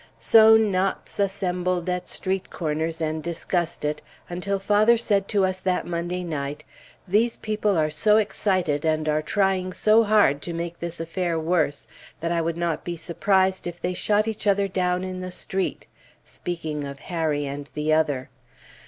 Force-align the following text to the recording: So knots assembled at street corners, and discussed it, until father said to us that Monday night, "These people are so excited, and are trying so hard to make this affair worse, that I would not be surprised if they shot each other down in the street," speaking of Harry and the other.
So 0.17 0.57
knots 0.57 1.19
assembled 1.19 1.87
at 1.87 2.09
street 2.09 2.49
corners, 2.49 3.01
and 3.01 3.21
discussed 3.21 3.85
it, 3.85 4.01
until 4.31 4.57
father 4.57 4.97
said 4.97 5.27
to 5.27 5.45
us 5.45 5.59
that 5.59 5.85
Monday 5.85 6.23
night, 6.23 6.63
"These 7.07 7.37
people 7.37 7.77
are 7.77 7.91
so 7.91 8.17
excited, 8.17 8.83
and 8.83 9.07
are 9.07 9.21
trying 9.21 9.73
so 9.73 10.03
hard 10.03 10.41
to 10.41 10.53
make 10.53 10.79
this 10.79 10.99
affair 10.99 11.37
worse, 11.39 11.85
that 12.19 12.31
I 12.31 12.41
would 12.41 12.57
not 12.57 12.83
be 12.83 12.97
surprised 12.97 13.67
if 13.67 13.79
they 13.79 13.93
shot 13.93 14.27
each 14.27 14.47
other 14.47 14.67
down 14.67 15.03
in 15.03 15.19
the 15.21 15.29
street," 15.29 15.85
speaking 16.25 16.83
of 16.83 17.01
Harry 17.01 17.45
and 17.45 17.69
the 17.75 17.93
other. 17.93 18.31